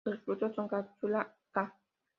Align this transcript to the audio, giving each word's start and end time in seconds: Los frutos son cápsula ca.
Los 0.03 0.19
frutos 0.23 0.55
son 0.55 0.67
cápsula 0.67 1.31
ca. 1.51 1.77